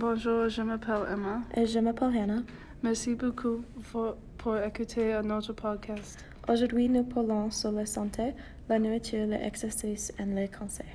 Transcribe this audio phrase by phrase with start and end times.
[0.00, 1.42] Bonjour, je m'appelle Emma.
[1.54, 2.42] Et je m'appelle Hannah.
[2.82, 3.62] Merci beaucoup
[3.92, 6.24] pour, pour écouter notre podcast.
[6.48, 8.32] Aujourd'hui, nous parlons sur la santé,
[8.70, 10.86] la nourriture, l'exercice et les conseils.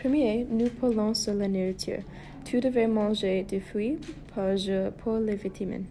[0.00, 2.02] Premier, nous parlons sur la nourriture.
[2.44, 4.00] Tu devrais manger des fruits
[4.34, 5.86] par jour pour les vitamines.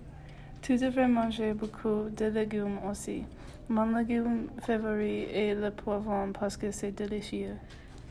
[0.62, 3.24] Tu devrais manger beaucoup de légumes aussi.
[3.70, 7.56] Mon légume favori est le poivron parce que c'est délicieux.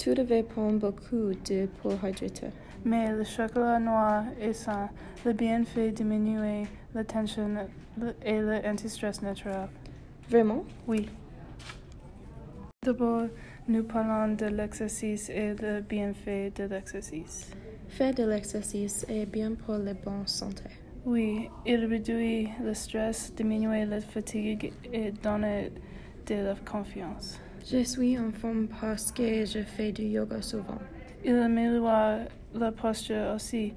[0.05, 2.49] Devrais prendre beaucoup d'eau pour hydrater.
[2.85, 4.89] Mais le chocolat noir est sain.
[5.25, 6.65] Le bienfait diminuer
[6.95, 7.49] la tension
[7.99, 9.69] le- et l'antistress naturel.
[10.31, 10.65] Vraiment?
[10.87, 11.09] Oui.
[12.85, 13.27] D'abord,
[13.69, 17.51] nous parlons de l'exercice et le bienfait de l'exercice.
[17.89, 20.65] Faire de l'exercice est bien pour la bonne santé.
[21.05, 25.47] Oui, il réduit le stress, diminue la fatigue et donne
[26.27, 27.41] de la confiance.
[27.69, 30.79] Je suis en forme parce que je fais du yoga souvent.
[31.25, 32.21] Il améliore
[32.55, 33.75] la posture aussi.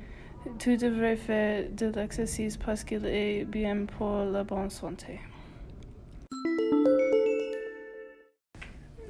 [0.59, 5.20] Tu devrais faire de l'exercice parce qu'il est bien pour la bonne santé.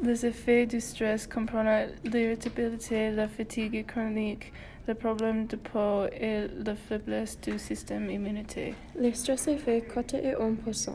[0.02, 4.54] Les effets du stress comprennent l'irritabilité, la fatigue chronique,
[4.88, 8.76] le problème de peau et la faiblesse du système immunitaire.
[8.98, 10.92] Le stress fait 41%,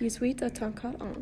[0.00, 1.12] 18 à 34 ans.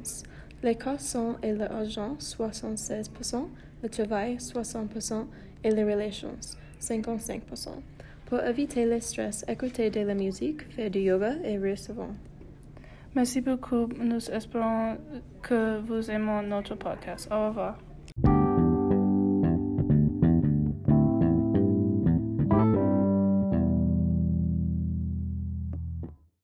[0.65, 3.49] Les cas sont et l'argent 76%,
[3.83, 5.27] le travail 60%
[5.63, 6.39] et les relations
[6.81, 7.69] 55%.
[8.25, 12.15] Pour éviter le stress, écoutez de la musique, faire du yoga et rire souvent.
[13.15, 13.89] Merci beaucoup.
[14.01, 14.97] Nous espérons
[15.43, 17.29] que vous aimez notre podcast.
[17.31, 17.77] Au revoir.